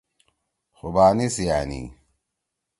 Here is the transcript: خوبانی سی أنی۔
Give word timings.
خوبانی 0.77 1.27
سی 1.35 1.45
أنی۔ 1.59 1.83